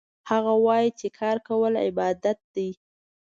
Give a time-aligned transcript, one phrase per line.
[0.29, 2.67] هغه وایي چې کار کول عبادت ده